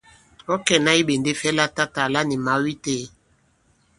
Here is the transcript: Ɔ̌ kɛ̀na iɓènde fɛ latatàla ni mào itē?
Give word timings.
Ɔ̌ 0.53 0.57
kɛ̀na 0.65 0.91
iɓènde 1.01 1.31
fɛ 1.39 1.49
latatàla 1.57 2.19
ni 2.29 2.35
mào 2.45 2.63
itē? 2.73 2.95